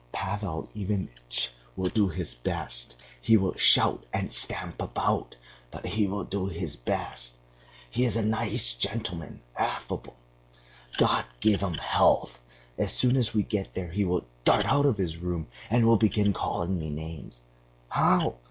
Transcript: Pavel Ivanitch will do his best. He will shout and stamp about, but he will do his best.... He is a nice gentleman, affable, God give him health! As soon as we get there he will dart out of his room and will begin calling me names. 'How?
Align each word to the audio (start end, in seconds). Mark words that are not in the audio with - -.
Pavel 0.11 0.67
Ivanitch 0.73 1.51
will 1.75 1.89
do 1.89 2.07
his 2.07 2.33
best. 2.33 2.95
He 3.21 3.37
will 3.37 3.55
shout 3.55 4.03
and 4.11 4.31
stamp 4.33 4.81
about, 4.81 5.35
but 5.69 5.85
he 5.85 6.07
will 6.07 6.23
do 6.23 6.47
his 6.47 6.75
best.... 6.75 7.33
He 7.91 8.05
is 8.05 8.15
a 8.15 8.25
nice 8.25 8.73
gentleman, 8.73 9.41
affable, 9.55 10.15
God 10.97 11.25
give 11.39 11.61
him 11.61 11.75
health! 11.75 12.39
As 12.79 12.91
soon 12.91 13.15
as 13.15 13.35
we 13.35 13.43
get 13.43 13.75
there 13.75 13.89
he 13.91 14.03
will 14.03 14.25
dart 14.43 14.65
out 14.65 14.87
of 14.87 14.97
his 14.97 15.17
room 15.17 15.45
and 15.69 15.85
will 15.85 15.97
begin 15.97 16.33
calling 16.33 16.79
me 16.79 16.89
names. 16.89 17.41
'How? 17.89 18.37